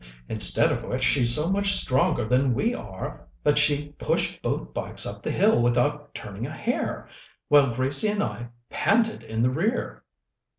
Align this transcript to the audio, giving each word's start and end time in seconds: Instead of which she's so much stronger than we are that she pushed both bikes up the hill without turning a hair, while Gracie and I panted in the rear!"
Instead 0.27 0.71
of 0.71 0.81
which 0.81 1.03
she's 1.03 1.35
so 1.35 1.47
much 1.51 1.73
stronger 1.73 2.25
than 2.27 2.55
we 2.55 2.73
are 2.73 3.27
that 3.43 3.59
she 3.59 3.89
pushed 3.99 4.41
both 4.41 4.73
bikes 4.73 5.05
up 5.05 5.21
the 5.21 5.29
hill 5.29 5.61
without 5.61 6.15
turning 6.15 6.47
a 6.47 6.51
hair, 6.51 7.07
while 7.49 7.75
Gracie 7.75 8.07
and 8.07 8.23
I 8.23 8.47
panted 8.71 9.21
in 9.21 9.43
the 9.43 9.51
rear!" 9.51 10.03